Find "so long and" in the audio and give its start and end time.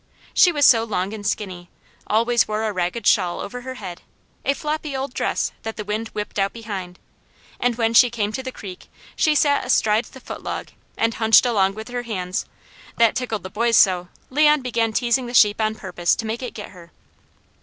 0.65-1.23